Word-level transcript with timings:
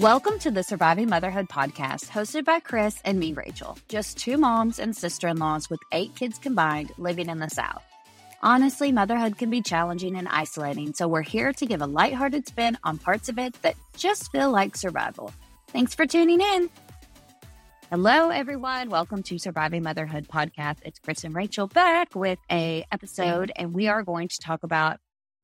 Welcome 0.00 0.38
to 0.40 0.50
the 0.50 0.62
Surviving 0.62 1.08
Motherhood 1.08 1.48
podcast, 1.48 2.10
hosted 2.10 2.44
by 2.44 2.60
Chris 2.60 3.00
and 3.06 3.18
me, 3.18 3.32
Rachel. 3.32 3.78
Just 3.88 4.18
two 4.18 4.36
moms 4.36 4.78
and 4.78 4.94
sister-in-laws 4.94 5.70
with 5.70 5.80
eight 5.90 6.14
kids 6.14 6.38
combined 6.38 6.92
living 6.98 7.30
in 7.30 7.38
the 7.38 7.48
South. 7.48 7.82
Honestly, 8.42 8.92
motherhood 8.92 9.38
can 9.38 9.48
be 9.48 9.62
challenging 9.62 10.14
and 10.14 10.28
isolating, 10.28 10.92
so 10.92 11.08
we're 11.08 11.22
here 11.22 11.50
to 11.54 11.64
give 11.64 11.80
a 11.80 11.86
lighthearted 11.86 12.46
spin 12.46 12.76
on 12.84 12.98
parts 12.98 13.30
of 13.30 13.38
it 13.38 13.54
that 13.62 13.74
just 13.96 14.30
feel 14.30 14.50
like 14.50 14.76
survival. 14.76 15.32
Thanks 15.68 15.94
for 15.94 16.04
tuning 16.04 16.42
in. 16.42 16.68
Hello, 17.88 18.28
everyone. 18.28 18.90
Welcome 18.90 19.22
to 19.22 19.38
Surviving 19.38 19.82
Motherhood 19.82 20.28
podcast. 20.28 20.76
It's 20.84 20.98
Chris 20.98 21.24
and 21.24 21.34
Rachel 21.34 21.68
back 21.68 22.14
with 22.14 22.38
a 22.52 22.84
episode, 22.92 23.50
and 23.56 23.72
we 23.72 23.88
are 23.88 24.02
going 24.02 24.28
to 24.28 24.36
talk 24.42 24.62
about 24.62 24.98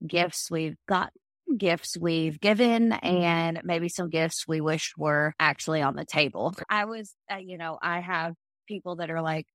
gifts 0.07 0.51
we've 0.51 0.77
got, 0.87 1.10
gifts 1.56 1.96
we've 1.98 2.41
given, 2.41 2.93
and 2.93 3.60
maybe 3.65 3.88
some 3.88 4.09
gifts 4.09 4.46
we 4.48 4.60
wish 4.60 4.93
were 4.96 5.35
actually 5.38 5.82
on 5.82 5.96
the 5.96 6.04
table. 6.04 6.54
I 6.68 6.85
was, 6.87 7.15
uh, 7.30 7.37
you 7.37 7.59
know, 7.59 7.79
I 7.80 8.01
have 8.01 8.35
people 8.66 8.96
that 8.96 9.10
are 9.10 9.23
like, 9.23 9.46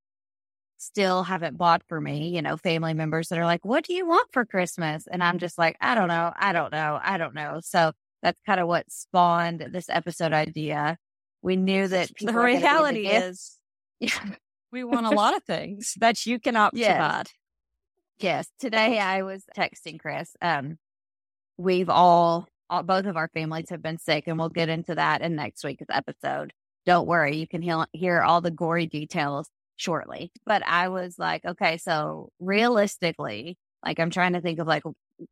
still 0.77 1.23
haven't 1.23 1.57
bought 1.57 1.81
for 1.87 1.99
me, 1.99 2.29
you 2.29 2.41
know, 2.41 2.55
family 2.55 2.93
members 2.93 3.29
that 3.29 3.39
are 3.39 3.45
like, 3.45 3.65
what 3.65 3.83
do 3.83 3.93
you 3.93 4.05
want 4.07 4.27
for 4.31 4.45
Christmas? 4.45 5.07
And 5.11 5.23
I'm 5.23 5.39
just 5.39 5.57
like, 5.57 5.75
I 5.81 5.95
don't 5.95 6.07
know. 6.07 6.31
I 6.37 6.53
don't 6.53 6.71
know. 6.71 6.99
I 7.01 7.17
don't 7.17 7.33
know. 7.33 7.59
So 7.63 7.93
that's 8.21 8.39
kind 8.45 8.59
of 8.59 8.67
what 8.67 8.91
spawned 8.91 9.67
this 9.71 9.89
episode 9.89 10.33
idea. 10.33 10.97
We 11.41 11.55
knew 11.55 11.87
that 11.87 12.11
the 12.19 12.33
reality 12.33 13.07
is 13.07 13.57
yeah. 13.99 14.11
we 14.71 14.83
want 14.83 15.07
a 15.07 15.11
lot 15.11 15.35
of 15.35 15.43
things 15.45 15.93
that 15.99 16.25
you 16.27 16.39
cannot 16.39 16.73
Yes. 16.75 16.91
provide. 16.95 17.27
Yes. 18.19 18.47
Today 18.59 18.99
I 18.99 19.23
was 19.23 19.43
texting 19.57 19.99
Chris. 19.99 20.35
Um, 20.41 20.77
we've 21.57 21.89
all, 21.89 22.47
all, 22.69 22.83
both 22.83 23.05
of 23.05 23.17
our 23.17 23.29
families 23.33 23.69
have 23.69 23.81
been 23.81 23.97
sick, 23.97 24.25
and 24.27 24.37
we'll 24.37 24.49
get 24.49 24.69
into 24.69 24.95
that 24.95 25.21
in 25.21 25.35
next 25.35 25.63
week's 25.63 25.85
episode. 25.89 26.53
Don't 26.85 27.07
worry, 27.07 27.37
you 27.37 27.47
can 27.47 27.61
hear, 27.61 28.21
all 28.21 28.41
the 28.41 28.51
gory 28.51 28.85
details 28.85 29.49
shortly. 29.75 30.31
But 30.45 30.65
I 30.65 30.89
was 30.89 31.19
like, 31.19 31.45
okay, 31.45 31.77
so 31.77 32.29
realistically, 32.39 33.57
like 33.85 33.99
I'm 33.99 34.09
trying 34.09 34.33
to 34.33 34.41
think 34.41 34.59
of 34.59 34.67
like 34.67 34.83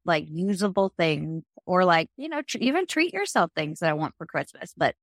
like 0.04 0.26
usable 0.28 0.94
things 0.98 1.44
or 1.66 1.86
like 1.86 2.09
you 2.17 2.30
know 2.30 2.42
tr- 2.42 2.58
even 2.60 2.88
treat 2.88 3.14
yourself 3.14 3.52
things 3.56 3.80
that 3.80 3.89
I 3.89 3.94
want 3.94 4.16
for 4.17 4.26
Christmas, 4.26 4.73
but 4.76 4.95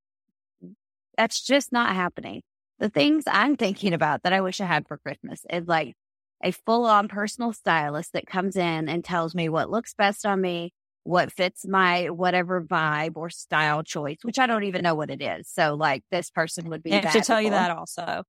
that's 1.17 1.41
just 1.41 1.71
not 1.71 1.95
happening. 1.95 2.41
The 2.79 2.89
things 2.89 3.23
I'm 3.27 3.55
thinking 3.55 3.93
about 3.93 4.23
that 4.23 4.33
I 4.33 4.41
wish 4.41 4.59
I 4.61 4.65
had 4.65 4.87
for 4.87 4.97
Christmas 4.97 5.45
is 5.49 5.67
like 5.67 5.95
a 6.43 6.51
full 6.51 6.85
on 6.85 7.07
personal 7.07 7.53
stylist 7.53 8.13
that 8.13 8.27
comes 8.27 8.55
in 8.55 8.89
and 8.89 9.03
tells 9.03 9.33
me 9.33 9.47
what 9.49 9.69
looks 9.69 9.93
best 9.93 10.25
on 10.25 10.41
me, 10.41 10.73
what 11.03 11.31
fits 11.31 11.67
my 11.67 12.09
whatever 12.09 12.61
vibe 12.63 13.13
or 13.17 13.29
style 13.29 13.83
choice, 13.83 14.19
which 14.23 14.39
I 14.39 14.47
don't 14.47 14.63
even 14.63 14.83
know 14.83 14.95
what 14.95 15.09
it 15.11 15.21
is. 15.21 15.49
So, 15.49 15.75
like, 15.75 16.03
this 16.11 16.29
person 16.31 16.69
would 16.69 16.83
be 16.83 16.99
I 16.99 17.01
to 17.01 17.21
tell 17.21 17.41
you 17.41 17.49
that 17.51 17.71
also. 17.71 18.23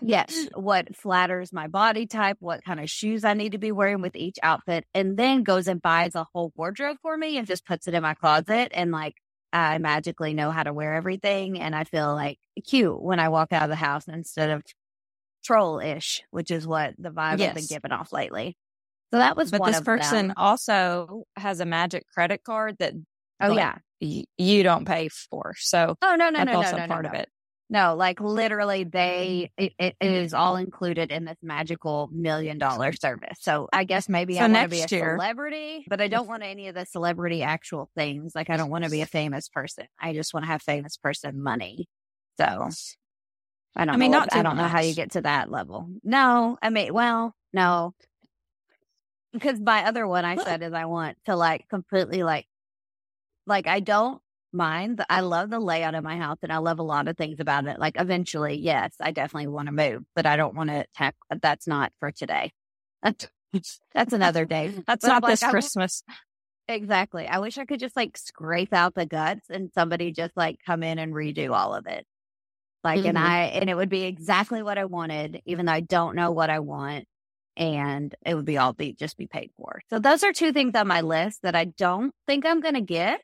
yes, 0.00 0.46
what 0.54 0.96
flatters 0.96 1.52
my 1.52 1.68
body 1.68 2.06
type, 2.06 2.36
what 2.40 2.64
kind 2.64 2.80
of 2.80 2.90
shoes 2.90 3.24
I 3.24 3.34
need 3.34 3.52
to 3.52 3.58
be 3.58 3.72
wearing 3.72 4.00
with 4.02 4.16
each 4.16 4.36
outfit, 4.42 4.84
and 4.94 5.16
then 5.16 5.42
goes 5.44 5.68
and 5.68 5.80
buys 5.80 6.14
a 6.14 6.26
whole 6.32 6.52
wardrobe 6.56 6.98
for 7.02 7.16
me 7.16 7.38
and 7.38 7.46
just 7.46 7.64
puts 7.66 7.86
it 7.88 7.94
in 7.94 8.02
my 8.02 8.14
closet. 8.14 8.72
And 8.74 8.90
like, 8.90 9.14
I 9.52 9.78
magically 9.78 10.34
know 10.34 10.50
how 10.50 10.62
to 10.64 10.72
wear 10.72 10.94
everything. 10.94 11.60
And 11.60 11.74
I 11.76 11.84
feel 11.84 12.14
like 12.14 12.38
cute 12.66 13.00
when 13.02 13.20
I 13.20 13.28
walk 13.28 13.52
out 13.52 13.64
of 13.64 13.68
the 13.68 13.76
house 13.76 14.08
instead 14.08 14.50
of 14.50 14.62
troll 15.44 15.80
ish, 15.80 16.22
which 16.30 16.50
is 16.50 16.66
what 16.66 16.94
the 16.98 17.10
vibe 17.10 17.42
I've 17.42 17.54
been 17.54 17.66
Yes. 17.66 17.66
giving 17.66 17.92
off 17.92 18.12
lately. 18.12 18.56
So 19.12 19.18
that 19.18 19.36
was 19.36 19.50
But 19.50 19.64
this 19.64 19.80
person 19.80 20.28
them. 20.28 20.34
also 20.38 21.24
has 21.36 21.60
a 21.60 21.66
magic 21.66 22.06
credit 22.08 22.42
card 22.44 22.76
that 22.78 22.94
Oh, 23.40 23.48
like, 23.48 23.58
yeah. 23.58 23.74
y- 24.00 24.24
you 24.38 24.62
don't 24.62 24.86
pay 24.86 25.08
for. 25.08 25.54
So 25.58 25.96
Oh, 26.00 26.14
no, 26.16 26.30
no, 26.30 26.38
that's 26.38 26.46
no, 26.46 26.52
no, 26.52 26.58
also 26.58 26.76
no, 26.76 26.86
no, 26.86 26.86
part 26.86 27.04
no. 27.04 27.08
of 27.10 27.14
it. 27.16 27.28
No, 27.68 27.94
like 27.94 28.20
literally, 28.20 28.84
they 28.84 29.50
mm. 29.58 29.72
it, 29.78 29.96
it 29.98 30.06
is 30.06 30.34
all 30.34 30.56
included 30.56 31.10
in 31.10 31.24
this 31.24 31.38
magical 31.42 32.08
million 32.12 32.58
dollar 32.58 32.92
service. 32.92 33.38
So 33.40 33.68
I 33.72 33.84
guess 33.84 34.08
maybe 34.08 34.34
So 34.34 34.40
I 34.40 34.48
want 34.48 34.56
to 34.62 34.68
be 34.68 34.76
a 34.82 34.86
year- 34.90 35.14
celebrity, 35.16 35.84
but 35.88 36.00
I 36.00 36.08
don't 36.08 36.28
want 36.28 36.42
any 36.42 36.68
of 36.68 36.74
the 36.74 36.84
celebrity 36.84 37.42
actual 37.42 37.90
things. 37.96 38.32
Like 38.34 38.50
I 38.50 38.56
don't 38.58 38.68
want 38.70 38.84
to 38.84 38.90
be 38.90 39.00
a 39.00 39.06
famous 39.06 39.48
person. 39.48 39.86
I 39.98 40.12
just 40.12 40.34
want 40.34 40.44
to 40.44 40.48
have 40.48 40.62
famous 40.62 40.96
person 40.98 41.42
money. 41.42 41.88
So 42.38 42.68
I 43.74 43.84
don't. 43.86 43.94
I 43.94 43.96
mean, 43.96 44.10
know 44.10 44.18
not 44.18 44.34
I 44.34 44.42
don't 44.42 44.56
know 44.56 44.64
how 44.64 44.80
you 44.80 44.94
get 44.94 45.12
to 45.12 45.22
that 45.22 45.50
level. 45.50 45.88
No, 46.04 46.58
I 46.62 46.68
mean, 46.68 46.92
well, 46.92 47.34
no, 47.54 47.94
because 49.32 49.60
my 49.60 49.84
other 49.86 50.06
one 50.06 50.24
I 50.24 50.36
said 50.36 50.62
is 50.62 50.72
I 50.72 50.84
want 50.86 51.16
to 51.26 51.36
like 51.36 51.68
completely 51.68 52.22
like 52.22 52.46
like 53.46 53.66
I 53.66 53.80
don't 53.80 54.20
mind. 54.52 54.98
the- 54.98 55.06
I 55.10 55.20
love 55.20 55.50
the 55.50 55.58
layout 55.60 55.94
of 55.94 56.04
my 56.04 56.16
house 56.16 56.38
and 56.42 56.52
I 56.52 56.58
love 56.58 56.78
a 56.78 56.82
lot 56.82 57.08
of 57.08 57.16
things 57.16 57.40
about 57.40 57.66
it. 57.66 57.78
Like 57.78 57.96
eventually, 57.98 58.56
yes, 58.56 58.94
I 59.00 59.10
definitely 59.10 59.48
want 59.48 59.66
to 59.66 59.72
move, 59.72 60.04
but 60.14 60.26
I 60.26 60.36
don't 60.36 60.54
want 60.54 60.70
to 60.70 60.84
tack. 60.94 61.14
That's 61.40 61.66
not 61.66 61.92
for 61.98 62.10
today. 62.10 62.52
That's 63.02 64.12
another 64.12 64.44
day. 64.44 64.68
That's 64.86 65.02
But 65.02 65.08
not 65.08 65.22
like, 65.22 65.32
this 65.32 65.42
I 65.42 65.46
w- 65.46 65.60
Christmas. 65.60 66.02
Exactly. 66.68 67.26
I 67.26 67.38
wish 67.38 67.58
I 67.58 67.64
could 67.64 67.80
just 67.80 67.96
like 67.96 68.16
scrape 68.16 68.72
out 68.72 68.94
the 68.94 69.04
guts 69.06 69.50
and 69.50 69.70
somebody 69.74 70.12
just 70.12 70.36
like 70.36 70.58
come 70.64 70.82
in 70.82 70.98
and 70.98 71.12
redo 71.12 71.50
all 71.52 71.74
of 71.74 71.86
it. 71.86 72.06
Like, 72.84 73.04
and 73.04 73.16
Mhm. 73.16 73.22
I, 73.22 73.42
and 73.44 73.68
it 73.70 73.74
would 73.76 73.88
be 73.88 74.02
exactly 74.02 74.62
what 74.62 74.78
I 74.78 74.84
wanted, 74.86 75.42
even 75.44 75.66
though 75.66 75.72
I 75.72 75.80
don't 75.80 76.16
know 76.16 76.30
what 76.32 76.50
I 76.50 76.60
want. 76.60 77.06
And 77.56 78.14
it 78.24 78.34
would 78.34 78.44
be 78.44 78.58
all 78.58 78.72
be 78.72 78.94
just 78.94 79.16
be 79.16 79.26
paid 79.26 79.50
for. 79.56 79.82
So 79.90 79.98
those 79.98 80.22
are 80.22 80.32
two 80.32 80.52
things 80.52 80.74
on 80.74 80.86
my 80.86 81.02
list 81.02 81.42
that 81.42 81.54
I 81.54 81.64
don't 81.64 82.14
think 82.26 82.46
I'm 82.46 82.60
going 82.60 82.74
to 82.74 82.80
get. 82.80 83.20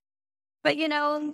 But 0.63 0.77
you 0.77 0.89
know, 0.89 1.33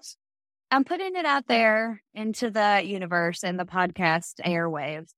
I'm 0.70 0.84
putting 0.84 1.16
it 1.16 1.24
out 1.24 1.46
there 1.46 2.02
into 2.14 2.50
the 2.50 2.82
universe 2.84 3.44
and 3.44 3.58
the 3.58 3.64
podcast 3.64 4.34
airwaves. 4.44 5.10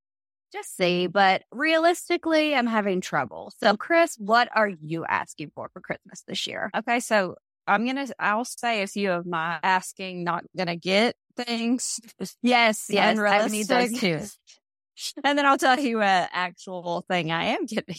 Just 0.52 0.76
see, 0.76 1.06
but 1.06 1.42
realistically, 1.50 2.54
I'm 2.54 2.66
having 2.66 3.00
trouble. 3.00 3.52
So, 3.58 3.76
Chris, 3.76 4.16
what 4.16 4.48
are 4.54 4.68
you 4.68 5.04
asking 5.04 5.50
for 5.54 5.68
for 5.72 5.80
Christmas 5.80 6.22
this 6.26 6.46
year? 6.46 6.70
Okay, 6.74 7.00
so 7.00 7.34
I'm 7.66 7.84
gonna. 7.84 8.06
I'll 8.18 8.44
say 8.44 8.82
a 8.82 8.86
few 8.86 9.10
of 9.10 9.26
my 9.26 9.58
asking, 9.62 10.24
not 10.24 10.44
gonna 10.56 10.76
get 10.76 11.16
things, 11.36 12.00
Yes, 12.42 12.86
yes, 12.88 13.18
I 13.18 13.48
need 13.48 13.66
those 13.66 13.98
too. 13.98 14.20
and 15.24 15.38
then 15.38 15.46
I'll 15.46 15.58
tell 15.58 15.78
you 15.78 16.00
an 16.00 16.28
actual 16.32 17.04
thing 17.08 17.30
I 17.32 17.44
am 17.46 17.66
getting. 17.66 17.96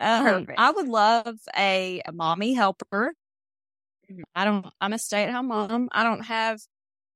Um, 0.00 0.46
I 0.56 0.70
would 0.72 0.88
love 0.88 1.38
a, 1.56 2.02
a 2.06 2.12
mommy 2.12 2.54
helper. 2.54 3.14
Mhm. 4.10 4.22
I 4.34 4.44
don't. 4.44 4.66
I'm 4.80 4.92
a 4.92 4.98
stay 4.98 5.24
at 5.24 5.32
home 5.32 5.48
mom. 5.48 5.88
I 5.92 6.04
don't 6.04 6.24
have 6.24 6.60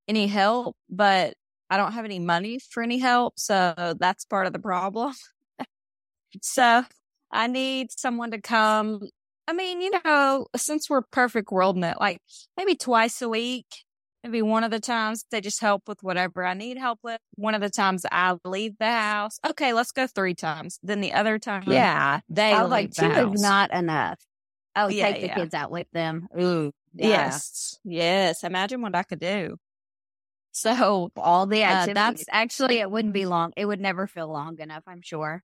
any 0.09 0.27
help, 0.29 0.77
but 0.91 1.35
I 1.71 1.77
don't 1.79 1.93
have 1.93 2.05
any 2.07 2.19
money 2.21 2.61
for 2.71 2.83
any 2.83 2.99
help, 2.99 3.39
so 3.39 3.75
that's 4.01 4.25
part 4.27 4.47
of 4.47 4.53
the 4.55 4.59
problem. 4.59 5.15
so 6.43 6.85
I 7.33 7.47
need 7.47 7.93
someone 7.93 8.31
to 8.33 8.41
come. 8.41 9.01
I 9.47 9.53
mean, 9.53 9.81
you 9.81 9.91
know, 10.04 10.47
since 10.57 10.91
we're 10.91 11.03
perfect 11.03 11.51
world 11.51 11.77
net, 11.77 12.01
like 12.01 12.21
maybe 12.57 12.75
twice 12.75 13.22
a 13.22 13.28
week, 13.28 13.66
maybe 14.24 14.42
one 14.42 14.65
of 14.65 14.70
the 14.70 14.80
times 14.80 15.24
they 15.30 15.41
just 15.41 15.60
help 15.60 15.88
with 15.88 16.03
whatever 16.03 16.44
I 16.44 16.54
need 16.54 16.76
help 16.78 16.98
with. 17.03 17.20
One 17.36 17.54
of 17.54 17.60
the 17.60 17.70
times 17.70 18.04
I 18.10 18.36
leave 18.44 18.76
the 18.78 18.91
house. 18.91 19.38
Okay, 19.48 19.72
let's 19.72 19.92
go 19.92 20.06
three 20.06 20.34
times. 20.34 20.78
Then 20.82 21.00
the 21.00 21.12
other 21.12 21.38
time, 21.38 21.65
Yeah, 21.66 22.20
they 22.28 22.53
I 22.53 22.62
leave 22.62 22.62
was 22.62 22.70
like 22.70 22.94
the 22.94 23.03
two 23.03 23.09
house. 23.10 23.34
is 23.34 23.42
not 23.42 23.72
enough. 23.72 24.18
Oh, 24.76 24.88
Yeah, 24.88 25.06
take 25.12 25.20
the 25.22 25.26
yeah. 25.28 25.34
kids 25.34 25.54
out 25.54 25.70
with 25.70 25.91
them. 25.92 26.28
Ooh, 26.38 26.72
yeah. 26.94 27.09
Yes, 27.09 27.78
yes. 27.84 28.44
Imagine 28.44 28.80
what 28.82 28.94
I 28.94 29.03
could 29.03 29.20
do. 29.20 29.56
So 30.53 31.10
all 31.16 31.47
the 31.47 31.62
Uh, 31.62 31.66
activities. 31.66 31.94
that's- 31.94 32.24
actually 32.30 32.78
it 32.78 32.91
wouldn't 32.91 33.15
be 33.15 33.26
long. 33.26 33.53
It 33.56 33.65
would 33.66 33.80
never 33.80 34.06
feel 34.06 34.28
long 34.28 34.59
enough. 34.59 34.82
I'm 34.86 35.03
sure. 35.03 35.42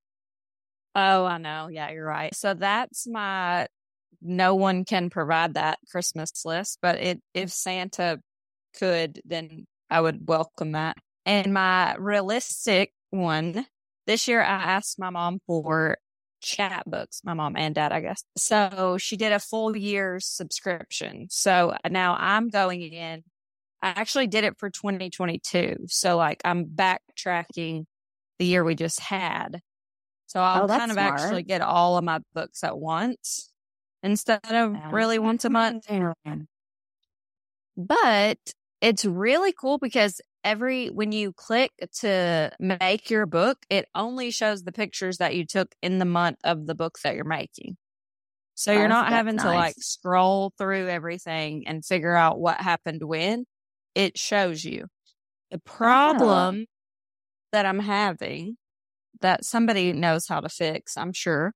Oh, 0.97 1.25
I 1.25 1.39
know. 1.39 1.69
Yeah, 1.69 1.91
you're 1.91 2.05
right. 2.07 2.35
So 2.35 2.55
that's 2.55 3.07
my 3.07 3.67
no 4.23 4.55
one 4.55 4.85
can 4.85 5.11
provide 5.11 5.55
that 5.55 5.79
Christmas 5.91 6.45
list, 6.45 6.79
but 6.81 6.99
it 7.01 7.21
if 7.35 7.51
Santa 7.51 8.21
could, 8.79 9.21
then 9.25 9.67
I 9.91 10.01
would 10.01 10.27
welcome 10.29 10.73
that. 10.73 10.97
And 11.27 11.55
my 11.55 11.95
realistic 11.97 12.93
one 13.11 13.67
this 14.07 14.29
year, 14.29 14.41
I 14.43 14.45
asked 14.45 14.99
my 14.99 15.11
mom 15.11 15.41
for 15.47 15.97
Chatbooks, 16.43 17.21
my 17.25 17.33
mom 17.33 17.57
and 17.57 17.75
dad, 17.75 17.93
I 17.93 18.01
guess. 18.01 18.23
So 18.37 18.99
she 18.99 19.17
did 19.17 19.33
a 19.33 19.39
full 19.39 19.75
year's 19.75 20.27
subscription. 20.27 21.27
So 21.31 21.71
uh, 21.83 21.89
now 21.89 22.17
I'm 22.19 22.51
going 22.51 22.83
in. 22.83 23.23
I 23.81 23.89
actually 23.97 24.27
did 24.27 24.45
it 24.45 24.59
for 24.59 24.69
2022. 24.69 25.87
So 25.89 26.17
like 26.17 26.43
I'm 26.45 26.67
backtracking 26.67 27.85
the 28.39 28.45
year 28.45 28.63
we 28.65 28.75
just 28.75 29.01
had. 29.01 29.61
So 30.27 30.41
I'll 30.41 30.65
Oh, 30.65 30.69
kind 30.69 30.91
of 30.91 30.97
smart. 30.97 31.21
actually 31.21 31.43
get 31.45 31.63
all 31.63 31.97
of 31.97 32.05
my 32.05 32.19
books 32.35 32.65
at 32.65 32.77
once 32.77 33.51
instead 34.03 34.41
of 34.51 34.77
really 34.93 35.19
once 35.19 35.45
a 35.45 35.51
month. 35.51 35.87
But 37.77 38.39
it's 38.81 39.05
really 39.05 39.53
cool 39.53 39.79
because 39.79 40.21
every 40.43 40.89
when 40.89 41.13
you 41.13 41.33
click 41.33 41.71
to 42.01 42.51
make 42.61 43.11
your 43.11 43.27
book, 43.27 43.59
it 43.71 43.87
only 43.95 44.31
shows 44.31 44.63
the 44.63 44.73
pictures 44.73 45.19
that 45.19 45.35
you 45.35 45.47
took 45.47 45.75
in 45.83 45.99
the 45.99 46.05
month 46.05 46.39
of 46.45 46.67
the 46.67 46.75
book 46.75 46.99
that 47.03 47.15
you're 47.15 47.25
making. 47.25 47.77
So 48.55 48.73
Oh, 48.73 48.77
you're 48.77 48.89
not 48.89 49.07
that's 49.11 49.15
having 49.15 49.39
to 49.39 49.47
like 49.47 49.75
scroll 49.79 50.53
through 50.59 50.89
everything 50.89 51.65
and 51.67 51.85
figure 51.85 52.15
out 52.15 52.39
what 52.39 52.61
happened 52.61 53.03
when. 53.03 53.47
It 53.95 54.19
shows 54.19 54.65
you. 54.65 54.87
The 55.51 55.59
oh. 55.59 55.61
problem 55.65 56.67
that 57.53 57.67
I'm 57.67 57.79
having 57.79 58.57
that 59.21 59.45
somebody 59.45 59.93
knows 59.93 60.27
how 60.29 60.41
to 60.41 60.49
fix, 60.49 60.97
I'm 60.97 61.13
sure, 61.13 61.53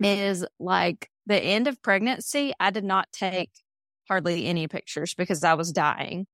is 0.00 0.44
like 0.58 1.08
the 1.26 1.40
end 1.40 1.68
of 1.68 1.82
pregnancy. 1.82 2.52
I 2.58 2.70
did 2.70 2.84
not 2.84 3.08
take 3.12 3.50
hardly 4.08 4.46
any 4.46 4.66
pictures 4.68 5.14
because 5.14 5.44
I 5.44 5.54
was 5.54 5.72
dying. 5.72 6.26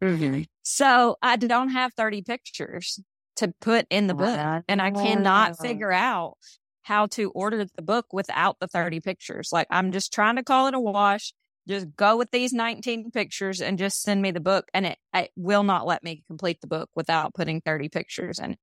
Mhm. 0.00 0.46
So 0.64 1.16
I 1.20 1.36
don't 1.36 1.70
have 1.70 1.92
30 1.94 2.22
pictures 2.22 3.00
to 3.36 3.52
put 3.60 3.86
in 3.90 4.06
the 4.06 4.14
book. 4.14 4.36
And 4.68 4.80
I 4.80 4.90
cannot 5.04 5.50
figure 5.68 5.92
out 5.92 6.36
how 6.82 7.06
to 7.06 7.30
order 7.32 7.64
the 7.64 7.82
book 7.82 8.06
without 8.12 8.58
the 8.60 8.68
30 8.68 9.00
pictures. 9.00 9.50
Like 9.52 9.66
I'm 9.70 9.90
just 9.92 10.12
trying 10.12 10.36
to 10.36 10.42
call 10.44 10.66
it 10.68 10.74
a 10.74 10.80
wash. 10.80 11.32
Just 11.68 11.94
go 11.96 12.16
with 12.16 12.30
these 12.32 12.52
19 12.52 13.10
pictures 13.12 13.60
and 13.60 13.78
just 13.78 14.02
send 14.02 14.20
me 14.22 14.30
the 14.32 14.40
book. 14.40 14.66
And 14.74 14.86
it, 14.86 14.98
it 15.14 15.30
will 15.36 15.62
not 15.62 15.86
let 15.86 16.02
me 16.02 16.22
complete 16.26 16.60
the 16.60 16.66
book 16.66 16.90
without 16.94 17.34
putting 17.34 17.60
30 17.60 17.88
pictures 17.88 18.38
in. 18.38 18.56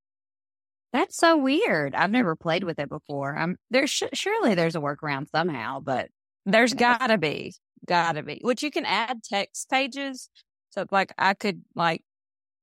That's 0.91 1.17
so 1.17 1.37
weird. 1.37 1.95
I've 1.95 2.11
never 2.11 2.35
played 2.35 2.63
with 2.63 2.79
it 2.79 2.89
before. 2.89 3.35
I'm 3.37 3.57
there. 3.69 3.87
Sh- 3.87 4.03
surely 4.13 4.55
there's 4.55 4.75
a 4.75 4.79
workaround 4.79 5.29
somehow, 5.29 5.79
but 5.79 6.09
There's 6.51 6.73
gotta 6.73 7.17
be, 7.17 7.53
gotta 7.87 8.23
be, 8.23 8.39
which 8.41 8.63
you 8.63 8.71
can 8.71 8.85
add 8.85 9.23
text 9.23 9.69
pages. 9.69 10.29
So 10.71 10.85
like 10.91 11.13
I 11.17 11.33
could 11.33 11.63
like, 11.75 12.03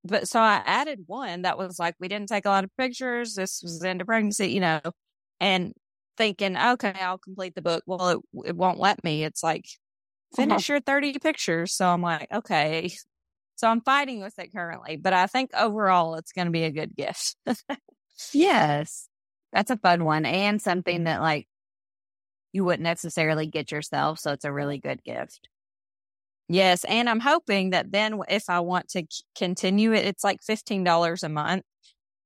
but 0.05 0.29
so 0.29 0.41
I 0.41 0.63
added 0.65 1.01
one 1.07 1.43
that 1.43 1.59
was 1.59 1.79
like, 1.79 1.95
we 1.99 2.09
didn't 2.09 2.29
take 2.29 2.47
a 2.47 2.51
lot 2.51 2.65
of 2.65 2.71
pictures. 2.77 3.35
This 3.35 3.61
was 3.63 3.83
into 3.83 4.05
pregnancy, 4.05 4.49
you 4.53 4.61
know, 4.61 4.81
and 5.41 5.73
thinking, 6.17 6.57
okay, 6.57 6.95
I'll 7.01 7.19
complete 7.19 7.55
the 7.55 7.63
book. 7.63 7.83
Well, 7.87 8.09
it, 8.09 8.49
it 8.49 8.57
won't 8.57 8.79
let 8.79 9.03
me. 9.05 9.25
It's 9.25 9.43
like, 9.43 9.67
uh-huh. 10.35 10.43
finish 10.43 10.69
your 10.69 10.81
30 10.81 11.19
pictures. 11.19 11.75
So 11.75 11.87
I'm 11.89 12.03
like, 12.03 12.29
okay. 12.33 12.91
So 13.57 13.69
I'm 13.69 13.81
fighting 13.81 14.21
with 14.21 14.39
it 14.39 14.53
currently, 14.53 14.97
but 14.97 15.13
I 15.13 15.27
think 15.27 15.51
overall 15.55 16.17
it's 16.17 16.33
going 16.33 16.47
to 16.47 16.53
be 16.53 16.65
a 16.65 16.71
good 16.71 16.95
gift. 16.95 17.37
yes, 18.33 19.09
that's 19.53 19.71
a 19.71 19.79
fun 19.79 20.05
one 20.05 20.27
and 20.27 20.61
something 20.61 21.05
that 21.05 21.23
like 21.23 21.49
you 22.57 22.65
wouldn't 22.67 22.85
necessarily 22.85 23.47
get 23.49 23.73
yourself. 23.73 24.21
So 24.21 24.33
it's 24.33 24.47
a 24.47 24.53
really 24.53 24.79
good 24.79 25.05
gift. 25.05 25.49
Yes, 26.49 26.85
and 26.85 27.09
I'm 27.11 27.21
hoping 27.21 27.71
that 27.71 27.91
then 27.91 28.21
if 28.29 28.49
I 28.49 28.61
want 28.61 28.89
to 28.91 29.05
continue 29.37 29.93
it, 29.93 30.05
it's 30.07 30.23
like 30.25 30.43
fifteen 30.43 30.85
dollars 30.85 31.23
a 31.25 31.29
month, 31.29 31.65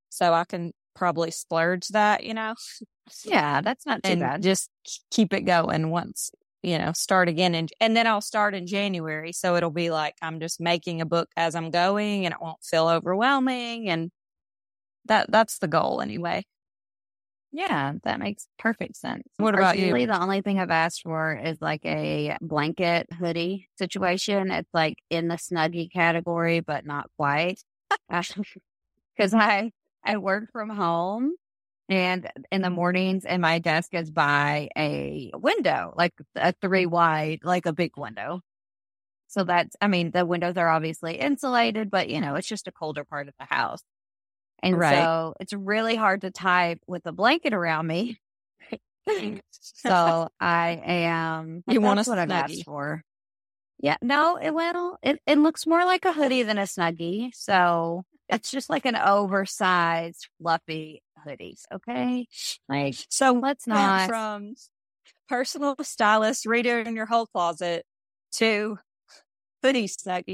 so 0.09 0.33
I 0.33 0.45
can 0.45 0.73
probably 0.95 1.31
splurge 1.31 1.89
that, 1.89 2.23
you 2.25 2.33
know, 2.35 2.55
Yeah, 3.23 3.61
that's 3.61 3.85
not 3.85 4.03
too 4.03 4.15
and 4.15 4.17
bad. 4.17 4.43
just 4.43 4.69
keep 5.11 5.33
it 5.33 5.41
going 5.43 5.89
once, 5.91 6.31
you 6.63 6.77
know, 6.77 6.91
start 6.93 7.29
again, 7.29 7.55
and 7.55 7.69
and 7.81 7.95
then 7.97 8.07
I'll 8.07 8.21
start 8.21 8.55
in 8.55 8.67
January, 8.67 9.33
so 9.33 9.55
it'll 9.55 9.71
be 9.71 9.91
like 9.91 10.15
I'm 10.21 10.39
just 10.39 10.59
making 10.61 11.01
a 11.01 11.05
book 11.05 11.29
as 11.37 11.55
I'm 11.55 11.71
going, 11.71 12.25
and 12.25 12.33
it 12.35 12.41
won't 12.41 12.63
feel 12.63 12.87
overwhelming, 12.89 13.89
and 13.89 14.11
that 15.05 15.31
that's 15.31 15.59
the 15.59 15.67
goal 15.69 16.01
anyway. 16.01 16.43
Yeah, 17.51 17.93
that 18.03 18.19
makes 18.19 18.47
perfect 18.57 18.95
sense. 18.95 19.27
What 19.37 19.55
about 19.55 19.77
you? 19.77 20.07
The 20.07 20.21
only 20.21 20.41
thing 20.41 20.57
I've 20.59 20.69
asked 20.69 21.01
for 21.03 21.35
is 21.35 21.61
like 21.61 21.85
a 21.85 22.37
blanket 22.41 23.11
hoodie 23.11 23.67
situation. 23.77 24.51
It's 24.51 24.69
like 24.73 24.95
in 25.09 25.27
the 25.27 25.35
snuggie 25.35 25.91
category, 25.91 26.61
but 26.61 26.85
not 26.85 27.09
quite. 27.17 27.61
Uh, 28.09 28.23
because 29.15 29.33
I 29.33 29.71
I 30.03 30.17
work 30.17 30.51
from 30.51 30.69
home, 30.69 31.35
and 31.89 32.31
in 32.51 32.61
the 32.63 32.69
mornings, 32.71 33.25
and 33.25 33.41
my 33.41 33.59
desk 33.59 33.93
is 33.93 34.11
by 34.11 34.69
a 34.77 35.31
window, 35.35 35.93
like 35.97 36.13
a 36.35 36.53
three 36.61 36.85
wide, 36.87 37.39
like 37.43 37.65
a 37.67 37.73
big 37.73 37.97
window. 37.97 38.41
So 39.27 39.43
that's, 39.45 39.75
I 39.81 39.87
mean, 39.87 40.11
the 40.11 40.25
windows 40.25 40.57
are 40.57 40.67
obviously 40.69 41.15
insulated, 41.19 41.89
but 41.91 42.09
you 42.09 42.21
know, 42.21 42.35
it's 42.35 42.47
just 42.47 42.67
a 42.67 42.71
colder 42.71 43.05
part 43.05 43.27
of 43.29 43.33
the 43.39 43.45
house. 43.49 43.81
And 44.63 44.77
Right. 44.77 44.95
so 44.95 45.33
it's 45.39 45.53
really 45.53 45.95
hard 45.95 46.21
to 46.21 46.31
type 46.31 46.79
with 46.87 47.05
a 47.05 47.11
blanket 47.11 47.53
around 47.53 47.87
me. 47.87 48.19
So 49.63 50.29
I 50.39 50.81
am. 50.83 51.63
You 51.67 51.81
want 51.81 51.99
a 51.99 52.09
what 52.09 52.19
I've 52.19 52.29
Snuggie. 52.29 52.53
asked 52.53 52.65
for. 52.65 53.03
Yeah, 53.79 53.97
no, 54.01 54.37
it 54.37 54.53
well, 54.53 54.99
it, 55.01 55.19
it 55.25 55.37
looks 55.39 55.65
more 55.65 55.85
like 55.85 56.05
a 56.05 56.13
hoodie 56.13 56.43
than 56.43 56.57
a 56.57 56.63
snuggie. 56.63 57.33
So 57.33 58.03
it's 58.29 58.51
just 58.51 58.69
like 58.69 58.85
an 58.85 58.95
oversized, 58.95 60.27
fluffy 60.39 61.01
hoodie. 61.25 61.57
Okay, 61.73 62.27
like 62.69 62.95
so 63.09 63.33
let's 63.33 63.65
not. 63.67 64.07
from 64.07 64.53
personal 65.27 65.75
stylist 65.81 66.45
redoing 66.45 66.95
your 66.95 67.05
whole 67.07 67.25
closet 67.25 67.85
to 68.33 68.77
hoodie 69.63 69.87
snuggie. 69.87 70.33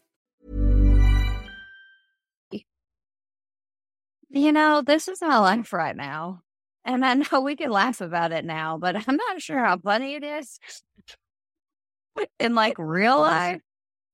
You 4.31 4.51
know, 4.51 4.81
this 4.81 5.07
is 5.07 5.21
my 5.21 5.37
life 5.39 5.73
right 5.73 5.95
now. 5.95 6.41
And 6.85 7.05
I 7.05 7.13
know 7.15 7.41
we 7.41 7.55
can 7.55 7.69
laugh 7.69 8.01
about 8.01 8.31
it 8.31 8.45
now, 8.45 8.77
but 8.77 8.95
I'm 9.07 9.15
not 9.17 9.41
sure 9.41 9.63
how 9.63 9.77
funny 9.77 10.15
it 10.15 10.23
is 10.23 10.59
in 12.39 12.55
like 12.55 12.75
real 12.77 13.21
life. 13.21 13.61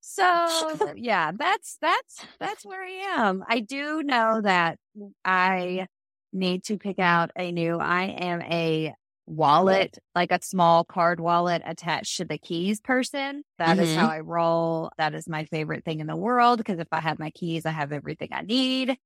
So 0.02 0.94
yeah, 0.96 1.32
that's 1.38 1.78
that's 1.82 2.26
that's 2.40 2.66
where 2.66 2.84
I 2.84 3.20
am. 3.20 3.44
I 3.48 3.62
do 3.62 4.04
know 4.04 4.42
that 4.42 4.80
I 5.26 5.88
need 6.34 6.64
to 6.66 6.78
pick 6.78 7.00
out 7.00 7.32
a 7.38 7.52
new 7.52 7.78
I 7.80 8.04
am 8.06 8.42
a 8.44 8.96
wallet, 9.28 9.98
like 10.16 10.32
a 10.32 10.40
small 10.42 10.86
card 10.86 11.20
wallet 11.20 11.62
attached 11.66 12.18
to 12.18 12.26
the 12.26 12.38
keys 12.40 12.82
person. 12.82 13.44
That 13.60 13.80
is 13.80 13.92
Mhm. 13.92 13.96
how 13.96 14.10
I 14.10 14.22
roll. 14.22 14.92
That 14.98 15.14
is 15.16 15.30
my 15.30 15.46
favorite 15.46 15.86
thing 15.86 16.00
in 16.02 16.08
the 16.08 16.16
world 16.18 16.60
because 16.60 16.80
if 16.80 16.88
I 16.92 17.02
have 17.02 17.20
my 17.20 17.32
keys, 17.32 17.66
I 17.66 17.72
have 17.72 17.92
everything 17.94 18.30
I 18.32 18.42
need 18.42 18.98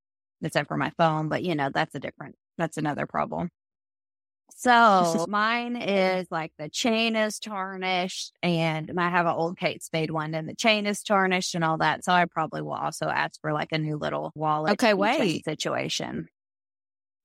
except 0.41 0.67
for 0.67 0.77
my 0.77 0.91
phone. 0.97 1.29
But 1.29 1.43
you 1.43 1.55
know, 1.55 1.69
that's 1.73 1.95
a 1.95 1.99
different, 1.99 2.35
that's 2.57 2.77
another 2.77 3.05
problem. 3.07 3.49
So 4.53 5.25
mine 5.27 5.75
is 5.75 6.27
like 6.29 6.51
the 6.57 6.69
chain 6.69 7.15
is 7.15 7.39
tarnished 7.39 8.33
and 8.43 8.91
I 8.99 9.09
have 9.09 9.25
an 9.25 9.33
old 9.33 9.57
Kate 9.57 9.81
Spade 9.81 10.11
one 10.11 10.35
and 10.35 10.47
the 10.47 10.55
chain 10.55 10.85
is 10.85 11.01
tarnished 11.01 11.55
and 11.55 11.63
all 11.63 11.77
that. 11.79 12.03
So 12.03 12.11
I 12.11 12.25
probably 12.25 12.61
will 12.61 12.73
also 12.73 13.07
ask 13.07 13.39
for 13.41 13.53
like 13.53 13.69
a 13.71 13.79
new 13.79 13.97
little 13.97 14.31
wallet 14.35 14.73
Okay, 14.73 14.93
wait. 14.93 15.45
situation. 15.45 16.27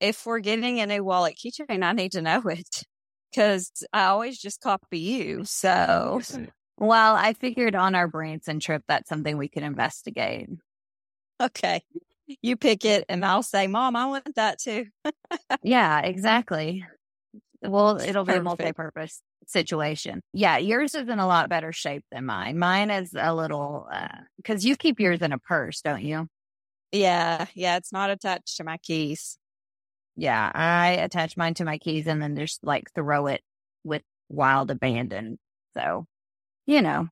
if 0.01 0.27
we're 0.27 0.41
getting 0.41 0.81
a 0.81 0.87
new 0.87 1.05
wallet 1.05 1.37
keychain, 1.37 1.83
I 1.85 1.93
need 1.93 2.13
to 2.13 2.23
know 2.23 2.43
it 2.47 2.83
because 3.31 3.71
I 3.93 4.05
always 4.07 4.39
just 4.39 4.61
copy 4.61 4.99
you. 4.99 5.45
So, 5.45 6.21
well, 6.79 7.15
I 7.17 7.33
figured 7.33 7.75
on 7.75 7.95
our 7.95 8.09
Branson 8.09 8.61
trip, 8.61 8.83
that's 8.89 9.09
something 9.09 9.37
we 9.37 9.49
could 9.49 9.63
investigate. 9.63 10.49
Okay. 11.41 11.83
You 12.43 12.57
pick 12.57 12.85
it 12.85 13.05
and 13.09 13.25
I'll 13.25 13.43
say, 13.43 13.67
Mom, 13.67 13.97
I 13.97 14.07
want 14.07 14.35
that 14.37 14.59
too. 14.59 14.87
yeah, 15.63 16.01
exactly. 16.01 16.85
Well, 17.63 18.01
it'll 18.01 18.25
be 18.25 18.33
Perfect. 18.33 18.41
a 18.41 18.45
multi 18.45 18.73
purpose 18.73 19.23
situation. 19.47 20.21
Yeah, 20.33 20.59
yours 20.59 20.95
is 20.95 21.09
in 21.09 21.19
a 21.19 21.27
lot 21.27 21.49
better 21.49 21.73
shape 21.73 22.05
than 22.11 22.27
mine. 22.27 22.59
Mine 22.59 22.91
is 22.91 23.15
a 23.17 23.35
little, 23.35 23.89
because 24.37 24.65
you 24.65 24.77
keep 24.77 25.01
yours 25.01 25.23
in 25.23 25.33
a 25.33 25.39
purse, 25.39 25.81
don't 25.81 26.03
you? 26.03 26.29
Yeah. 26.93 27.47
Yeah. 27.55 27.77
It's 27.77 27.93
not 27.93 28.11
attached 28.11 28.57
to 28.59 28.65
my 28.65 28.79
keys. 28.79 29.39
Yeah, 30.17 30.51
I 30.55 30.93
attach 30.93 31.37
mine 31.37 31.55
to 31.55 31.65
my 31.65 31.79
keys 31.79 32.07
and 32.07 32.23
then 32.23 32.37
just 32.37 32.65
like 32.65 32.91
throw 32.95 33.27
it 33.27 33.43
with 33.85 34.03
wild 34.29 34.71
abandon. 34.71 35.39
So, 35.75 36.07
you 36.67 36.81
know, 36.81 37.09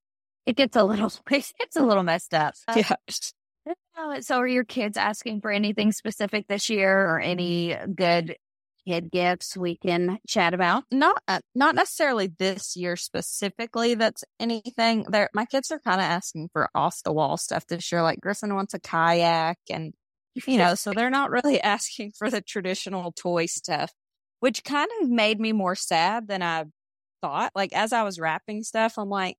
it 0.47 0.56
gets 0.56 0.75
a 0.76 0.83
little, 0.85 1.12
it 1.30 1.52
gets 1.59 1.76
a 1.76 1.83
little 1.83 2.02
messed 2.02 2.33
up. 2.35 2.54
Uh, 2.66 2.75
Yeah. 2.76 2.94
Oh, 3.96 4.20
So, 4.20 4.38
are 4.38 4.46
your 4.46 4.64
kids 4.64 4.96
asking 4.96 5.40
for 5.40 5.50
anything 5.50 5.92
specific 5.92 6.46
this 6.48 6.68
year 6.68 7.08
or 7.08 7.20
any 7.20 7.76
good 7.94 8.36
kid 8.86 9.10
gifts 9.10 9.56
we 9.56 9.76
can 9.76 10.18
chat 10.26 10.52
about? 10.52 10.84
Not 10.90 11.22
uh, 11.28 11.40
not 11.54 11.74
necessarily 11.76 12.26
this 12.26 12.76
year 12.76 12.96
specifically. 12.96 13.94
That's 13.94 14.24
anything. 14.40 15.06
My 15.32 15.44
kids 15.46 15.70
are 15.70 15.78
kind 15.78 16.00
of 16.00 16.04
asking 16.06 16.50
for 16.52 16.68
off 16.74 17.02
the 17.04 17.12
wall 17.12 17.36
stuff 17.36 17.66
this 17.66 17.90
year. 17.92 18.02
Like 18.02 18.20
Griffin 18.20 18.54
wants 18.54 18.74
a 18.74 18.80
kayak, 18.80 19.58
and 19.70 19.94
you 20.46 20.58
know, 20.58 20.74
so 20.74 20.92
they're 20.92 21.10
not 21.10 21.30
really 21.30 21.60
asking 21.62 22.12
for 22.18 22.30
the 22.30 22.40
traditional 22.40 23.12
toy 23.12 23.46
stuff, 23.46 23.92
which 24.40 24.64
kind 24.64 24.90
of 25.02 25.08
made 25.10 25.38
me 25.40 25.52
more 25.52 25.76
sad 25.76 26.26
than 26.28 26.42
I 26.42 26.64
thought. 27.22 27.52
Like 27.54 27.72
as 27.72 27.92
I 27.92 28.02
was 28.02 28.18
wrapping 28.20 28.62
stuff, 28.64 28.94
I'm 28.98 29.08
like, 29.08 29.36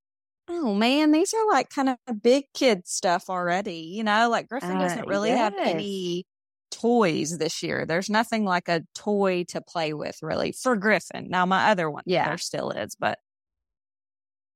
oh 0.48 0.74
man, 0.76 1.12
these 1.12 1.34
are 1.34 1.48
like 1.48 1.70
kind 1.70 1.90
of 1.90 1.98
big 2.24 2.46
kid 2.54 2.88
stuff 2.88 3.30
already. 3.30 3.78
You 3.96 4.04
know, 4.04 4.30
like 4.30 4.48
Griffin 4.50 4.78
Uh, 4.78 4.80
doesn't 4.80 5.08
really 5.08 5.32
have 5.32 5.54
any 5.58 6.26
toys 6.72 7.38
this 7.38 7.64
year. 7.64 7.86
There's 7.86 8.10
nothing 8.10 8.44
like 8.46 8.68
a 8.68 8.82
toy 8.96 9.46
to 9.50 9.62
play 9.62 9.94
with 9.94 10.18
really 10.22 10.52
for 10.52 10.76
Griffin. 10.76 11.30
Now 11.30 11.46
my 11.46 11.70
other 11.70 11.90
one, 11.90 12.04
Yeah. 12.06 12.26
there 12.28 12.38
still 12.38 12.72
is, 12.72 12.96
but 13.00 13.20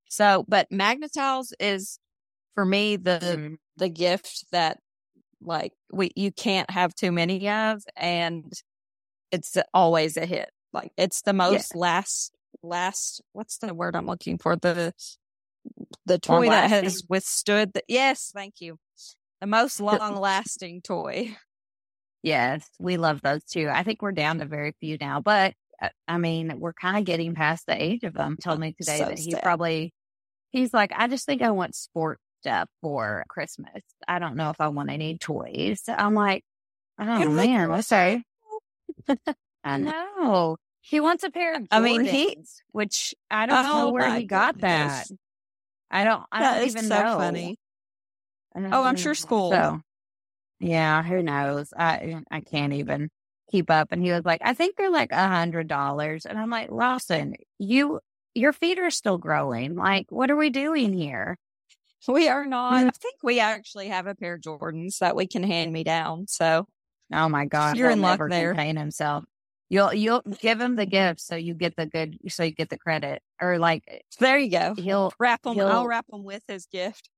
so, 0.10 0.46
but 0.48 0.68
Magna-Tiles 0.72 1.54
is 1.60 2.00
for 2.56 2.66
me 2.66 2.96
the 2.98 3.20
Mm-hmm. 3.22 3.56
the 3.78 3.90
gift 3.90 4.46
that 4.52 4.80
like 5.42 5.74
we 5.92 6.12
you 6.16 6.32
can't 6.32 6.70
have 6.72 6.96
too 6.96 7.12
many 7.12 7.50
of, 7.50 7.84
and 7.96 8.52
it's 9.32 9.58
always 9.74 10.18
a 10.18 10.26
hit. 10.26 10.52
Like 10.74 10.92
it's 10.98 11.22
the 11.24 11.34
most 11.34 11.76
last 11.76 12.34
last. 12.64 13.22
What's 13.34 13.58
the 13.60 13.74
word 13.74 13.96
I'm 13.96 14.08
looking 14.08 14.38
for? 14.38 14.56
The 14.56 14.94
the 16.06 16.20
toy 16.20 16.50
that 16.50 16.70
has 16.70 17.04
withstood 17.10 17.74
the 17.74 17.84
yes, 17.88 18.32
thank 18.34 18.62
you. 18.62 18.78
The 19.42 19.48
most 19.48 19.80
long 19.80 20.16
lasting 20.16 20.82
toy. 20.82 21.36
Yes, 22.22 22.68
we 22.80 22.98
love 22.98 23.22
those 23.22 23.44
too. 23.46 23.70
I 23.72 23.84
think 23.84 24.02
we're 24.02 24.12
down 24.12 24.40
to 24.40 24.46
very 24.46 24.74
few 24.80 24.98
now, 25.00 25.22
but 25.22 25.54
uh, 25.82 25.90
I 26.08 26.18
mean, 26.18 26.60
we're 26.60 26.74
kind 26.74 26.98
of 26.98 27.06
getting 27.06 27.36
past 27.36 27.66
the 27.66 27.82
age 27.82 28.04
of 28.04 28.14
them. 28.14 28.36
Told 28.42 28.60
me 28.60 28.74
today 28.74 28.98
So 28.98 29.06
that 29.06 29.18
he 29.20 29.32
sad. 29.32 29.42
probably, 29.44 29.94
he's 30.50 30.74
like, 30.74 30.92
I 30.94 31.08
just 31.08 31.26
think 31.26 31.42
I 31.42 31.52
want 31.52 31.76
sport 31.76 32.20
stuff 32.42 32.68
for 32.82 33.24
Christmas. 33.30 33.82
I 34.08 34.20
don't 34.20 34.36
know 34.36 34.50
if 34.50 34.60
I 34.60 34.68
want 34.68 34.90
any 34.90 35.18
toys. 35.18 35.84
I'm 35.88 36.14
like, 36.14 36.44
oh 37.00 37.06
like, 37.06 37.30
man, 37.30 37.70
let's 37.70 37.88
say. 37.88 38.24
I 39.64 39.78
know. 39.78 40.58
He 40.82 41.00
wants 41.00 41.24
a 41.24 41.30
pair 41.30 41.56
of 41.56 41.68
I 41.72 41.80
mean, 41.80 42.06
he- 42.06 42.38
which 42.72 43.14
I 43.30 43.46
don't 43.46 43.64
know 43.64 43.88
Oh 43.88 43.92
where 43.92 44.14
he 44.16 44.26
got 44.26 44.60
that. 44.60 45.08
I 45.92 46.04
don't, 46.04 46.24
I 46.32 46.42
That 46.42 46.60
don't 46.60 46.68
even 46.68 46.84
so 46.84 47.04
know. 47.04 47.18
funny. 47.18 47.58
Oh, 48.56 48.84
I'm 48.84 48.96
sure 48.96 49.16
school. 49.16 49.52
So, 49.52 49.82
yeah, 50.60 51.02
who 51.04 51.24
knows? 51.24 51.74
I 51.78 52.22
I 52.30 52.42
can't 52.42 52.74
even 52.74 53.10
keep 53.50 53.70
up. 53.70 53.90
And 53.92 54.04
he 54.04 54.12
was 54.12 54.26
like, 54.26 54.42
I 54.44 54.54
think 54.54 54.76
they're 54.76 54.90
like 54.92 55.12
a 55.12 55.28
hundred 55.28 55.68
dollars, 55.68 56.26
and 56.26 56.38
I'm 56.38 56.50
like, 56.50 56.72
Lawson, 56.72 57.36
you 57.58 58.00
your 58.34 58.54
feet 58.54 58.80
are 58.80 58.92
still 58.92 59.18
growing. 59.18 59.76
Like, 59.76 60.08
what 60.10 60.30
are 60.32 60.36
we 60.36 60.50
doing 60.50 60.94
here? 60.94 61.38
We 62.08 62.30
are 62.30 62.46
not. 62.46 62.86
Mm. 62.86 62.88
I 62.88 62.92
think 62.92 63.16
we 63.24 63.42
actually 63.42 63.90
have 63.90 64.08
a 64.08 64.16
pair 64.16 64.36
of 64.36 64.42
Jordans 64.42 65.00
that 65.00 65.18
we 65.18 65.28
can 65.28 65.44
hand 65.44 65.74
me 65.74 65.84
down. 65.84 66.28
So 66.28 66.66
Oh 67.12 67.28
my 67.28 67.46
god, 67.46 67.76
You're 67.78 67.90
in 67.90 68.02
luck 68.02 68.22
there. 68.30 68.54
Contain 68.54 68.78
himself. 68.78 69.26
You'll 69.70 69.94
you'll 69.94 70.22
give 70.40 70.60
him 70.60 70.76
the 70.76 70.86
gift 70.88 71.22
so 71.22 71.36
you 71.36 71.54
get 71.54 71.76
the 71.76 71.86
good 71.86 72.18
so 72.30 72.44
you 72.44 72.52
get 72.52 72.70
the 72.70 72.78
credit 72.78 73.22
or 73.40 73.60
like 73.60 73.84
eh, 73.88 74.00
there 74.20 74.38
you 74.40 74.50
go. 74.50 74.74
he'll 74.76 75.14
Wrap 75.20 75.44
them. 75.44 75.54
he'll- 75.56 75.68
I'll 75.68 75.88
wrap 75.88 76.08
them 76.08 76.24
with 76.24 76.44
his 76.48 76.66
gift. 76.66 77.10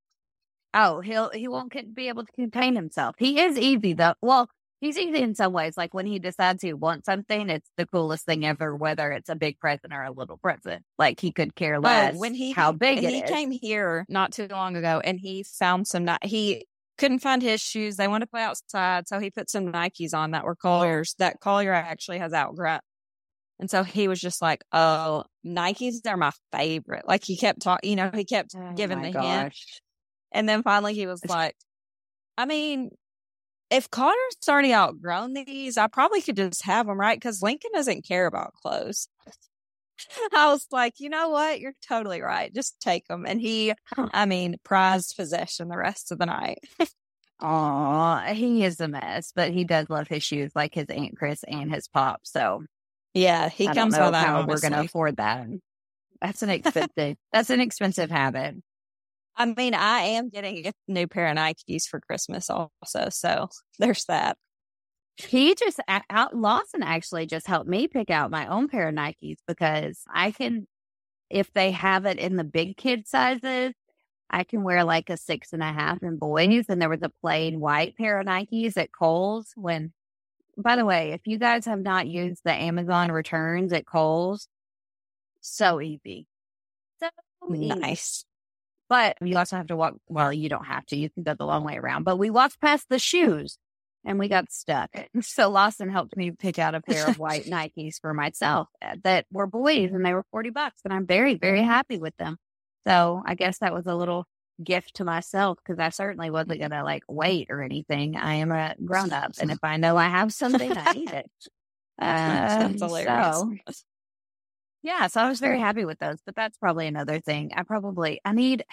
Oh, 0.74 1.00
he'll 1.02 1.30
he 1.32 1.48
won't 1.48 1.74
be 1.96 2.08
able 2.08 2.26
to 2.26 2.32
contain 2.34 2.76
himself. 2.76 3.16
He 3.18 3.40
is 3.40 3.58
easy 3.58 3.94
though. 3.94 4.14
Well, 4.22 4.50
he's 4.82 4.98
easy 4.98 5.22
in 5.22 5.36
some 5.36 5.54
ways. 5.54 5.76
Like 5.78 5.94
when 5.94 6.06
he 6.06 6.18
decides 6.20 6.62
he 6.62 6.74
wants 6.74 7.06
something, 7.06 7.50
it's 7.50 7.70
the 7.78 7.86
coolest 7.86 8.26
thing 8.26 8.46
ever. 8.46 8.76
Whether 8.76 9.12
it's 9.12 9.30
a 9.30 9.36
big 9.36 9.60
present 9.60 9.94
or 9.94 10.04
a 10.04 10.12
little 10.12 10.38
present, 10.38 10.84
like 10.98 11.20
he 11.20 11.32
could 11.32 11.56
care 11.56 11.76
oh, 11.76 11.80
less. 11.80 12.16
Oh, 12.16 12.20
when 12.20 12.34
he 12.34 12.52
how 12.52 12.72
big 12.74 13.00
he 13.00 13.20
is. 13.20 13.30
came 13.30 13.52
here 13.52 14.06
not 14.10 14.32
too 14.34 14.48
long 14.50 14.76
ago, 14.76 15.02
and 15.04 15.20
he 15.20 15.44
found 15.44 15.88
some. 15.88 16.06
Ni- 16.06 16.18
He 16.24 16.66
couldn't 17.02 17.20
find 17.20 17.42
his 17.42 17.60
shoes. 17.60 17.98
They 17.98 18.08
wanted 18.08 18.26
to 18.26 18.30
play 18.30 18.44
outside, 18.44 19.08
so 19.08 19.20
he 19.20 19.32
put 19.32 19.50
some 19.50 19.72
Nikes 19.72 20.14
on 20.14 20.32
that 20.32 20.46
were 20.46 20.56
Collier's. 20.56 21.16
That 21.18 21.40
Collier 21.40 21.74
actually 21.74 22.20
has 22.20 22.32
outgrown. 22.32 22.80
And 23.60 23.70
so 23.70 23.84
he 23.84 24.08
was 24.08 24.22
just 24.22 24.42
like, 24.42 24.64
"Oh, 24.72 25.24
Nikes 25.46 26.06
are 26.06 26.16
my 26.16 26.32
favorite." 26.52 27.08
Like 27.08 27.24
he 27.24 27.36
kept 27.36 27.62
talking, 27.62 27.90
you 27.90 27.96
know, 27.96 28.12
he 28.14 28.24
kept 28.24 28.56
Oh 28.56 28.74
giving 28.76 29.02
the 29.02 29.20
hint. 29.20 29.54
And 30.32 30.48
then 30.48 30.62
finally 30.62 30.94
he 30.94 31.08
was 31.08 31.26
like, 31.26 31.56
I 32.38 32.46
mean, 32.46 32.92
if 33.72 33.90
Connor's 33.90 34.36
already 34.48 34.74
outgrown 34.74 35.34
these, 35.34 35.78
I 35.78 35.88
probably 35.88 36.22
could 36.22 36.36
just 36.36 36.64
have 36.66 36.86
them, 36.86 37.00
right? 37.00 37.18
Because 37.18 37.42
Lincoln 37.42 37.72
doesn't 37.74 38.06
care 38.06 38.28
about 38.28 38.54
clothes. 38.54 39.08
I 40.36 40.48
was 40.52 40.68
like, 40.72 41.00
you 41.00 41.10
know 41.10 41.30
what? 41.30 41.60
You're 41.60 41.74
totally 41.88 42.22
right. 42.22 42.54
Just 42.54 42.80
take 42.80 43.08
them. 43.08 43.26
And 43.26 43.40
he, 43.42 43.74
I 43.98 44.26
mean, 44.26 44.56
prized 44.64 45.16
possession 45.16 45.68
the 45.70 45.78
rest 45.78 46.12
of 46.12 46.20
the 46.20 46.26
night. 46.26 46.60
Aw, 47.42 48.34
he 48.34 48.64
is 48.64 48.80
a 48.80 48.88
mess, 48.88 49.32
but 49.36 49.52
he 49.52 49.64
does 49.64 49.90
love 49.90 50.08
his 50.08 50.24
shoes, 50.24 50.52
like 50.56 50.76
his 50.76 50.86
aunt 50.90 51.18
Chris 51.18 51.44
and 51.44 51.74
his 51.74 51.88
pop. 51.88 52.22
So 52.24 52.64
Yeah, 53.14 53.50
he 53.50 53.68
I 53.68 53.74
comes 53.74 53.98
by 53.98 54.12
that. 54.12 54.26
how 54.28 54.46
we're 54.46 54.60
going 54.60 54.74
to 54.74 54.82
afford 54.82 55.18
that. 55.18 55.48
That's 56.22 56.44
an 56.44 56.50
expensive. 56.52 57.18
that's 57.34 57.50
an 57.50 57.60
expensive 57.60 58.12
habit. 58.12 58.56
I 59.36 59.46
mean, 59.46 59.74
I 59.74 60.02
am 60.02 60.30
getting 60.30 60.68
a 60.68 60.74
new 60.88 61.08
pair 61.08 61.28
of 61.28 61.36
Nikes 61.38 61.86
for 61.88 62.00
Christmas 62.00 62.50
also. 62.50 63.08
So 63.10 63.48
there's 63.80 64.06
that. 64.06 64.38
He 65.18 65.56
just 65.56 65.80
out 65.88 66.36
Lawson 66.36 66.84
actually 66.84 67.26
just 67.26 67.46
helped 67.46 67.70
me 67.70 67.88
pick 67.88 68.10
out 68.10 68.32
my 68.32 68.48
own 68.48 68.68
pair 68.68 68.88
of 68.88 68.96
Nikes 68.96 69.38
because 69.48 70.02
I 70.12 70.32
can, 70.32 70.68
if 71.30 71.52
they 71.54 71.72
have 71.72 72.06
it 72.06 72.18
in 72.18 72.38
the 72.38 72.44
big 72.44 72.78
kid 72.78 73.08
sizes, 73.08 73.74
I 74.30 74.44
can 74.44 74.64
wear 74.64 74.84
like 74.84 75.10
a 75.10 75.18
six 75.18 75.54
and 75.54 75.62
a 75.62 75.72
half 75.72 76.02
in 76.02 76.18
boys. 76.18 76.66
And 76.70 76.82
there 76.82 76.90
was 76.90 77.04
a 77.04 77.12
plain 77.22 77.60
white 77.60 77.98
pair 77.98 78.20
of 78.20 78.26
Nikes 78.26 78.78
at 78.78 78.92
Kohl's. 78.92 79.52
When, 79.56 79.92
by 80.58 80.76
the 80.76 80.86
way, 80.86 81.12
if 81.12 81.22
you 81.26 81.38
guys 81.38 81.66
have 81.66 81.82
not 81.82 82.08
used 82.08 82.42
the 82.44 82.54
Amazon 82.54 83.12
returns 83.12 83.74
at 83.74 83.86
Kohl's, 83.86 84.48
so 85.42 85.82
easy, 85.82 86.28
so 87.00 87.10
easy. 87.54 87.68
Nice. 87.68 88.26
But 88.88 89.18
you 89.22 89.38
also 89.38 89.58
have 89.58 89.68
to 89.68 89.76
walk. 89.76 89.96
Well, 90.08 90.34
you 90.34 90.50
don't 90.50 90.66
have 90.66 90.86
to. 90.88 90.98
You 90.98 91.10
can 91.10 91.24
go 91.24 91.34
the 91.34 91.46
long 91.46 91.64
way 91.64 91.78
around. 91.78 92.04
But 92.04 92.18
we 92.18 92.30
walked 92.30 92.60
past 92.60 92.88
the 92.90 93.00
shoes 93.00 93.58
and 94.06 94.20
we 94.20 94.28
got 94.28 94.52
stuck. 94.52 94.90
So 95.22 95.50
Lawson 95.50 95.90
helped 95.90 96.18
me 96.18 96.32
pick 96.32 96.60
out 96.60 96.76
a 96.76 96.82
pair 96.82 97.08
of 97.08 97.20
white 97.20 97.46
Nikes 97.48 98.00
for 98.02 98.14
myself 98.14 98.68
uh, 98.82 98.96
that 99.04 99.26
were 99.32 99.48
boys 99.48 99.92
and 99.92 100.06
they 100.06 100.14
were 100.14 100.26
40 100.32 100.50
bucks. 100.50 100.82
And 100.84 100.94
I'm 100.94 101.06
very, 101.06 101.36
very 101.36 101.62
happy 101.62 101.98
with 101.98 102.16
them. 102.18 102.38
So 102.88 103.22
I 103.26 103.36
guess 103.36 103.60
that 103.60 103.74
was 103.74 103.86
a 103.86 103.96
little 103.96 104.26
gift 104.64 104.96
to 104.96 105.04
myself 105.06 105.60
because 105.64 105.80
I 105.80 105.90
certainly 105.90 106.30
wasn't 106.30 106.60
going 106.60 106.72
to 106.72 106.84
like 106.84 107.04
wait 107.08 107.48
or 107.50 107.62
anything. 107.62 108.16
I 108.16 108.36
am 108.36 108.52
a 108.52 108.76
grown 108.84 109.12
up. 109.14 109.34
And 109.40 109.52
if 109.52 109.60
I 109.64 109.78
know 109.78 109.98
I 109.98 110.10
have 110.10 110.34
something, 110.34 110.76
I 110.76 110.94
need 110.94 111.12
it. 111.12 111.30
Um, 112.00 112.78
That's 112.78 112.82
hilarious. 112.82 113.38
so, 113.38 113.54
yeah, 114.84 115.08
so 115.08 115.22
I 115.22 115.30
was 115.30 115.40
very 115.40 115.60
happy 115.60 115.86
with 115.86 116.00
those, 116.00 116.18
but 116.26 116.36
that's 116.36 116.58
probably 116.58 116.88
another 116.88 117.20
thing. 117.20 117.52
I 117.56 117.64
probably 117.64 118.20
I 118.26 118.34
need 118.34 118.66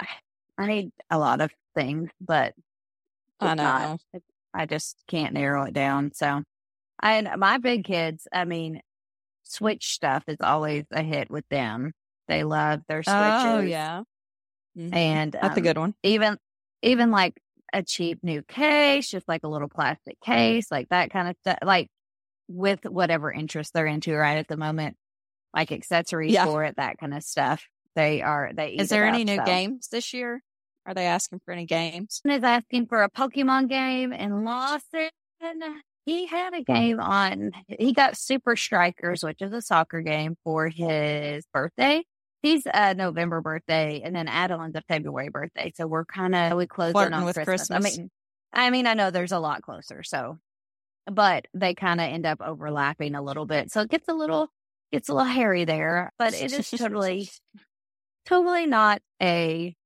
I 0.58 0.66
need 0.66 0.92
a 1.10 1.18
lot 1.18 1.40
of 1.40 1.50
things, 1.74 2.10
but 2.20 2.54
I 3.40 3.52
it's 3.52 3.56
not. 3.56 4.00
know. 4.14 4.20
I 4.54 4.66
just 4.66 4.96
can't 5.08 5.34
narrow 5.34 5.64
it 5.64 5.74
down. 5.74 6.12
So, 6.12 6.42
and 7.02 7.28
my 7.36 7.58
big 7.58 7.84
kids, 7.84 8.26
I 8.32 8.44
mean, 8.44 8.80
Switch 9.44 9.94
stuff 9.94 10.24
is 10.28 10.36
always 10.40 10.84
a 10.92 11.02
hit 11.02 11.30
with 11.30 11.44
them. 11.48 11.92
They 12.28 12.44
love 12.44 12.80
their 12.88 13.02
switches. 13.02 13.14
Oh, 13.16 13.60
yeah. 13.60 14.02
Mhm. 14.78 14.94
and 14.94 15.32
That's 15.32 15.56
a 15.56 15.60
um, 15.60 15.62
good 15.64 15.78
one. 15.78 15.94
even 16.04 16.36
even 16.82 17.10
like 17.10 17.34
a 17.72 17.82
cheap 17.82 18.20
new 18.22 18.42
case, 18.42 19.08
just 19.10 19.26
like 19.28 19.42
a 19.44 19.48
little 19.48 19.68
plastic 19.68 20.20
case, 20.20 20.70
like 20.70 20.88
that 20.90 21.10
kind 21.10 21.28
of 21.28 21.36
stuff. 21.40 21.58
Like 21.64 21.88
with 22.48 22.84
whatever 22.84 23.32
interest 23.32 23.72
they're 23.72 23.86
into 23.86 24.14
right 24.14 24.38
at 24.38 24.48
the 24.48 24.56
moment, 24.56 24.96
like 25.54 25.72
accessories 25.72 26.32
Yeah. 26.32 26.44
for 26.44 26.64
it, 26.64 26.76
that 26.76 26.98
kind 26.98 27.14
of 27.14 27.22
stuff. 27.24 27.64
They 27.96 28.22
are, 28.22 28.52
they 28.54 28.74
Is 28.74 28.88
there 28.88 29.04
any 29.04 29.22
up, 29.22 29.26
new 29.26 29.36
so. 29.36 29.44
games 29.44 29.88
this 29.88 30.12
year? 30.14 30.42
Are 30.86 30.94
they 30.94 31.06
asking 31.06 31.40
for 31.44 31.52
any 31.52 31.66
games? 31.66 32.20
is 32.24 32.42
asking 32.42 32.86
for 32.86 33.02
a 33.02 33.10
Pokemon 33.10 33.68
game 33.68 34.12
in 34.12 34.44
Lawson. 34.44 35.10
He 36.06 36.26
had 36.26 36.54
a 36.54 36.62
game 36.62 36.98
on, 36.98 37.52
he 37.68 37.92
got 37.92 38.16
Super 38.16 38.56
Strikers, 38.56 39.22
which 39.22 39.42
is 39.42 39.52
a 39.52 39.60
soccer 39.60 40.00
game 40.00 40.36
for 40.42 40.68
his 40.68 41.44
birthday. 41.52 42.02
He's 42.42 42.66
a 42.72 42.94
November 42.94 43.42
birthday 43.42 44.00
and 44.02 44.16
then 44.16 44.26
Adeline's 44.26 44.74
a 44.74 44.82
February 44.88 45.28
birthday. 45.28 45.72
So 45.76 45.86
we're 45.86 46.06
kind 46.06 46.34
of, 46.34 46.56
we 46.56 46.66
close 46.66 46.94
in 46.94 47.12
on 47.12 47.24
with 47.24 47.36
Christmas. 47.36 47.70
I 47.70 47.78
mean, 47.78 48.10
I 48.52 48.70
mean, 48.70 48.86
I 48.86 48.94
know 48.94 49.10
there's 49.10 49.32
a 49.32 49.38
lot 49.38 49.62
closer. 49.62 50.02
So, 50.02 50.38
but 51.06 51.46
they 51.52 51.74
kind 51.74 52.00
of 52.00 52.08
end 52.08 52.24
up 52.24 52.40
overlapping 52.40 53.14
a 53.14 53.22
little 53.22 53.46
bit. 53.46 53.70
So 53.70 53.82
it 53.82 53.90
gets 53.90 54.08
a 54.08 54.14
little, 54.14 54.48
gets 54.90 55.10
a 55.10 55.14
little 55.14 55.30
hairy 55.30 55.64
there, 55.64 56.12
but 56.18 56.32
it 56.34 56.52
is 56.52 56.70
totally, 56.70 57.28
totally 58.24 58.66
not 58.66 59.02
a, 59.22 59.76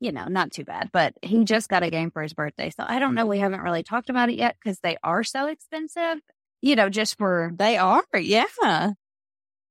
you 0.00 0.12
know, 0.12 0.24
not 0.26 0.50
too 0.50 0.64
bad. 0.64 0.90
But 0.92 1.14
he 1.22 1.44
just 1.44 1.68
got 1.68 1.82
a 1.82 1.90
game 1.90 2.10
for 2.10 2.22
his 2.22 2.32
birthday. 2.32 2.70
So 2.70 2.84
I 2.86 2.98
don't 2.98 3.14
know. 3.14 3.22
Mm-hmm. 3.22 3.30
We 3.30 3.38
haven't 3.38 3.60
really 3.60 3.82
talked 3.82 4.10
about 4.10 4.30
it 4.30 4.36
yet 4.36 4.56
because 4.62 4.80
they 4.80 4.96
are 5.04 5.22
so 5.24 5.46
expensive, 5.46 6.18
you 6.62 6.76
know, 6.76 6.88
just 6.88 7.18
for, 7.18 7.52
They 7.56 7.76
are, 7.76 8.02
yeah. 8.14 8.46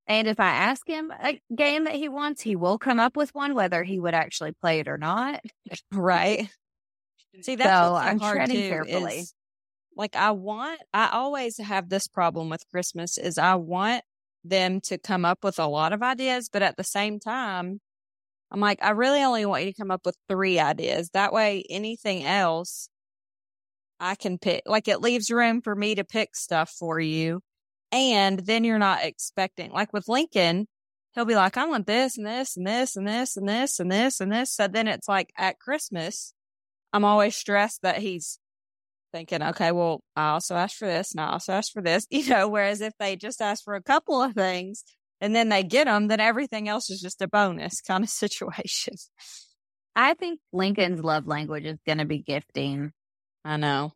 and 0.07 0.27
if 0.27 0.39
I 0.39 0.50
ask 0.50 0.88
him 0.88 1.12
a 1.12 1.39
game 1.55 1.83
that 1.86 1.95
he 1.95 2.09
wants, 2.09 2.41
he 2.41 2.55
will 2.55 2.77
come 2.79 3.00
up 3.00 3.15
with 3.15 3.33
one, 3.36 3.53
whether 3.55 3.83
he 3.83 4.00
would 4.00 4.13
actually 4.13 4.53
play 4.53 4.79
it 4.79 4.88
or 4.88 4.98
not. 4.98 5.41
Right. 5.91 6.50
See, 7.41 7.55
that's 7.55 7.69
So 7.69 7.93
what's 7.93 8.05
so 8.05 8.09
I'm 8.12 8.19
hard 8.19 8.36
treading 8.38 8.55
too, 8.55 8.69
carefully. 8.69 9.19
is, 9.19 9.33
like 9.95 10.15
I 10.15 10.31
want, 10.31 10.79
I 10.93 11.09
always 11.12 11.57
have 11.57 11.89
this 11.89 12.07
problem 12.07 12.50
with 12.50 12.67
Christmas 12.69 13.17
is 13.17 13.38
I 13.38 13.55
want 13.55 14.03
them 14.43 14.81
to 14.81 14.98
come 14.98 15.25
up 15.25 15.43
with 15.43 15.59
a 15.59 15.67
lot 15.67 15.93
of 15.93 16.01
ideas, 16.01 16.50
but 16.51 16.62
at 16.63 16.77
the 16.77 16.83
same 16.83 17.19
time, 17.19 17.81
I'm 18.51 18.60
like, 18.60 18.79
I 18.82 18.91
really 18.91 19.22
only 19.22 19.46
want 19.46 19.63
you 19.63 19.72
to 19.72 19.77
come 19.77 19.91
up 19.91 20.06
with 20.06 20.18
three 20.27 20.60
ideas. 20.60 21.10
That 21.12 21.34
way, 21.34 21.63
anything 21.70 22.25
else 22.25 22.89
I 24.00 24.15
can 24.15 24.38
pick, 24.38 24.63
like 24.65 24.88
it 24.88 25.01
leaves 25.01 25.29
room 25.29 25.62
for 25.62 25.75
me 25.75 25.96
to 25.96 26.03
pick 26.03 26.36
stuff 26.36 26.72
for 26.72 27.00
you. 27.00 27.41
And 27.91 28.39
then 28.39 28.63
you're 28.63 28.79
not 28.79 29.03
expecting, 29.03 29.72
like 29.72 29.94
with 29.94 30.08
Lincoln, 30.08 30.68
he'll 31.13 31.25
be 31.25 31.36
like, 31.36 31.58
I 31.58 31.65
want 31.65 31.88
this 31.88 32.18
and 32.18 32.25
this 32.25 32.56
and 32.56 32.65
this 32.65 32.96
and 32.96 33.08
this 33.08 33.36
and 33.38 33.48
this 33.48 33.79
and 33.79 33.91
this 33.91 34.20
and 34.20 34.32
this. 34.32 34.53
So 34.53 34.68
then 34.68 34.88
it's 34.88 35.08
like 35.08 35.32
at 35.38 35.60
Christmas, 35.60 36.34
I'm 36.94 37.06
always 37.06 37.36
stressed 37.36 37.82
that 37.84 37.98
he's 37.98 38.39
thinking, 39.12 39.41
okay, 39.41 39.72
well, 39.72 40.01
I 40.15 40.29
also 40.29 40.56
asked 40.56 40.77
for 40.77 40.88
this 40.88 41.12
and 41.12 41.22
I 41.22 41.32
also 41.32 41.53
asked 41.53 41.74
for 41.74 41.82
this, 41.82 42.08
you 42.12 42.27
know, 42.29 42.48
whereas 42.48 42.82
if 42.82 42.94
they 43.00 43.15
just 43.15 43.41
ask 43.41 43.63
for 43.63 43.75
a 43.75 43.84
couple 43.84 44.22
of 44.22 44.34
things 44.34 44.84
and 45.21 45.35
then 45.35 45.49
they 45.49 45.63
get 45.63 45.85
them, 45.85 46.07
then 46.07 46.19
everything 46.19 46.67
else 46.69 46.89
is 46.89 47.01
just 47.01 47.21
a 47.21 47.27
bonus 47.27 47.81
kind 47.88 48.03
of 48.03 48.09
situation. 48.09 48.95
I 49.95 50.13
think 50.13 50.39
Lincoln's 50.53 51.03
love 51.03 51.27
language 51.27 51.65
is 51.65 51.79
going 51.85 51.97
to 51.97 52.05
be 52.05 52.19
gifting. 52.19 52.91
I 53.43 53.57
know. 53.57 53.93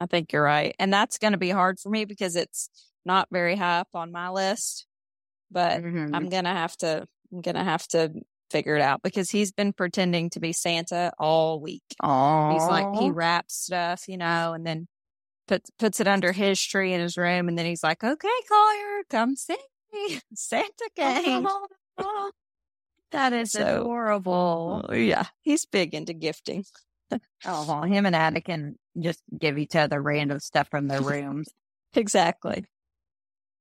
I 0.00 0.06
think 0.06 0.32
you're 0.32 0.42
right. 0.42 0.74
And 0.78 0.92
that's 0.92 1.18
going 1.18 1.32
to 1.32 1.38
be 1.38 1.50
hard 1.50 1.78
for 1.78 1.90
me 1.90 2.04
because 2.04 2.36
it's 2.36 2.68
not 3.04 3.28
very 3.30 3.56
high 3.56 3.80
up 3.80 3.88
on 3.94 4.12
my 4.12 4.28
list, 4.30 4.86
but 5.50 5.82
Mhm. 5.82 6.10
I'm 6.14 6.28
going 6.28 6.44
to 6.44 6.50
have 6.50 6.76
to, 6.78 7.06
I'm 7.32 7.40
going 7.40 7.54
to 7.54 7.64
have 7.64 7.86
to 7.88 8.12
figure 8.50 8.74
it 8.74 8.82
out 8.82 9.02
because 9.02 9.30
he's 9.30 9.52
been 9.52 9.72
pretending 9.72 10.28
to 10.30 10.40
be 10.40 10.52
Santa 10.52 11.12
all 11.18 11.60
week. 11.60 11.84
He's 12.50 12.66
like 12.66 12.88
he 12.98 13.10
wraps 13.10 13.54
stuff, 13.54 14.08
you 14.08 14.16
know, 14.16 14.52
and 14.54 14.66
then 14.66 14.88
puts 15.46 15.70
puts 15.78 16.00
it 16.00 16.08
under 16.08 16.32
his 16.32 16.60
tree 16.60 16.92
in 16.92 17.00
his 17.00 17.16
room, 17.16 17.48
and 17.48 17.56
then 17.58 17.64
he's 17.66 17.82
like, 17.82 18.02
"Okay, 18.02 18.28
Collier, 18.48 19.04
come 19.08 19.36
see 19.36 19.52
me. 19.54 19.58
Santa 20.34 20.90
came." 20.96 21.46
Oh, 21.46 21.66
oh. 21.98 22.30
That 23.12 23.32
is 23.32 23.52
So- 23.52 23.80
adorable. 23.82 24.86
Oh, 24.88 24.94
yeah, 24.94 25.26
he's 25.42 25.66
big 25.66 25.94
into 25.94 26.12
gifting. 26.12 26.64
Oh, 27.44 27.64
well, 27.66 27.82
him 27.82 28.06
and 28.06 28.14
Addie 28.14 28.40
can 28.40 28.76
just 28.96 29.20
give 29.36 29.58
each 29.58 29.74
other 29.74 30.00
random 30.00 30.38
stuff 30.38 30.68
from 30.70 30.88
their 30.88 31.02
rooms. 31.02 31.48
Exactly. 31.96 32.64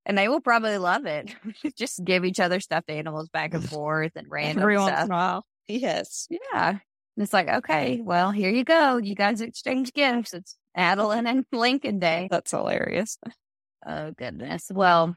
And 0.06 0.15
they 0.15 0.27
will 0.27 0.39
probably 0.39 0.77
love 0.77 1.08
it. 1.08 1.34
just 1.75 2.03
give 2.06 2.23
each 2.25 2.39
other 2.39 2.60
stuffed 2.60 2.91
animals 2.91 3.27
back 3.30 3.56
and 3.56 3.67
forth 3.67 4.12
and 4.15 4.27
random 4.30 4.62
Every 4.62 4.77
once 4.77 4.91
stuff. 4.93 5.06
in 5.06 5.12
a 5.12 5.15
while, 5.15 5.45
yes. 5.67 6.27
Yeah. 6.30 6.69
And 6.69 6.80
it's 7.17 7.34
like, 7.34 7.47
okay, 7.49 8.01
well, 8.03 8.30
here 8.30 8.51
you 8.51 8.63
go. 8.63 8.97
You 8.97 9.15
guys 9.15 9.41
exchange 9.41 9.93
gifts. 9.93 10.36
It's 10.36 10.56
Adeline 10.75 11.25
and 11.25 11.43
Lincoln 11.51 11.97
Day. 11.97 12.27
That's 12.30 12.51
hilarious. 12.51 13.17
Oh, 13.84 14.12
goodness. 14.12 14.69
Well, 14.71 15.15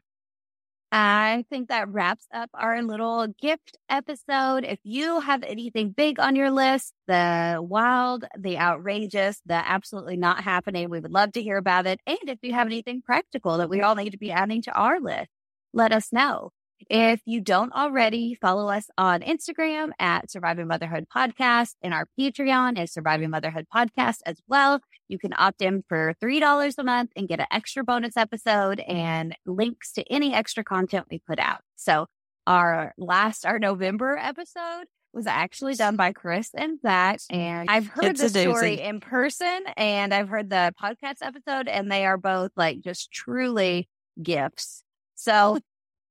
I 0.95 1.43
think 1.49 1.69
that 1.69 1.89
wraps 1.89 2.27
up 2.31 2.51
our 2.53 2.83
little 2.83 3.25
gift 3.41 3.77
episode. 3.89 4.63
If 4.63 4.77
you 4.83 5.21
have 5.21 5.41
anything 5.41 5.89
big 5.89 6.19
on 6.19 6.35
your 6.35 6.51
list, 6.51 6.93
the 7.07 7.57
wild, 7.59 8.25
the 8.37 8.59
outrageous, 8.59 9.41
the 9.43 9.55
absolutely 9.55 10.17
not 10.17 10.43
happening, 10.43 10.91
we 10.91 10.99
would 10.99 11.11
love 11.11 11.31
to 11.31 11.41
hear 11.41 11.57
about 11.57 11.87
it. 11.87 11.99
And 12.05 12.19
if 12.27 12.37
you 12.43 12.53
have 12.53 12.67
anything 12.67 13.01
practical 13.01 13.57
that 13.57 13.71
we 13.71 13.81
all 13.81 13.95
need 13.95 14.11
to 14.11 14.19
be 14.19 14.31
adding 14.31 14.61
to 14.63 14.71
our 14.71 14.99
list, 14.99 15.29
let 15.73 15.91
us 15.91 16.13
know. 16.13 16.51
If 16.89 17.21
you 17.25 17.41
don't 17.41 17.73
already, 17.73 18.37
follow 18.39 18.69
us 18.69 18.89
on 18.97 19.21
Instagram 19.21 19.91
at 19.99 20.29
Surviving 20.29 20.67
Motherhood 20.67 21.07
Podcast, 21.13 21.75
and 21.81 21.93
our 21.93 22.07
Patreon 22.19 22.81
is 22.81 22.91
Surviving 22.91 23.29
Motherhood 23.29 23.67
Podcast 23.73 24.17
as 24.25 24.37
well. 24.47 24.79
You 25.07 25.19
can 25.19 25.33
opt 25.37 25.61
in 25.61 25.83
for 25.87 26.15
$3 26.23 26.75
a 26.77 26.83
month 26.83 27.11
and 27.15 27.27
get 27.27 27.39
an 27.39 27.47
extra 27.51 27.83
bonus 27.83 28.17
episode 28.17 28.79
and 28.81 29.35
links 29.45 29.93
to 29.93 30.03
any 30.11 30.33
extra 30.33 30.63
content 30.63 31.07
we 31.11 31.19
put 31.19 31.39
out. 31.39 31.61
So 31.75 32.07
our 32.47 32.93
last, 32.97 33.45
our 33.45 33.59
November 33.59 34.17
episode 34.17 34.85
was 35.13 35.27
actually 35.27 35.75
done 35.75 35.95
by 35.95 36.11
Chris 36.11 36.49
and 36.55 36.81
Zach. 36.81 37.19
And 37.29 37.69
I've 37.69 37.87
heard 37.87 38.05
It's 38.05 38.21
the 38.21 38.29
story 38.29 38.81
in 38.81 38.99
person 38.99 39.63
and 39.77 40.13
I've 40.13 40.27
heard 40.27 40.49
the 40.49 40.73
podcast 40.81 41.17
episode 41.21 41.67
and 41.67 41.91
they 41.91 42.05
are 42.05 42.17
both 42.17 42.51
like 42.55 42.81
just 42.81 43.11
truly 43.11 43.87
gifts. 44.21 44.83
So 45.15 45.59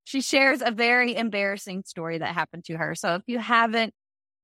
she 0.04 0.20
shares 0.20 0.62
a 0.64 0.70
very 0.70 1.16
embarrassing 1.16 1.84
story 1.86 2.18
that 2.18 2.34
happened 2.34 2.64
to 2.66 2.76
her. 2.76 2.94
So 2.94 3.14
if 3.14 3.22
you 3.26 3.38
haven't 3.38 3.94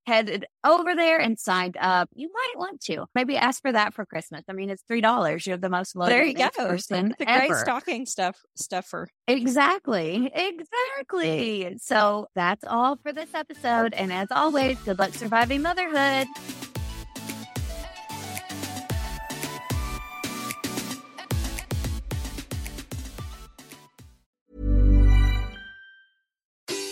headed 0.09 0.47
over 0.65 0.95
there 0.95 1.21
and 1.21 1.39
signed 1.39 1.77
up, 1.79 2.09
you 2.15 2.31
might 2.33 2.59
want 2.59 2.81
to. 2.81 3.05
Maybe 3.15 3.37
ask 3.37 3.61
for 3.61 3.71
that 3.71 3.93
for 3.93 4.07
Christmas. 4.07 4.43
I 4.49 4.53
mean, 4.53 4.71
it's 4.71 4.83
three 4.89 5.03
dollars. 5.03 5.47
You're 5.47 5.59
the 5.59 5.69
most 5.69 5.95
loaded 5.95 6.13
there 6.13 6.25
you 6.25 6.35
go. 6.35 6.49
person 6.57 7.15
the 7.19 7.27
great 7.27 7.51
ever. 7.51 7.59
stocking 7.59 8.07
stuff 8.07 8.41
stuffer. 8.57 9.09
Exactly. 9.27 10.33
Exactly. 10.35 11.77
So 11.81 12.29
that's 12.35 12.65
all 12.65 12.97
for 12.97 13.13
this 13.13 13.35
episode. 13.35 13.93
And 13.95 14.13
as 14.13 14.29
always, 14.31 14.79
good 14.81 14.99
luck 14.99 15.15
surviving 15.15 15.63
motherhood. 15.63 16.27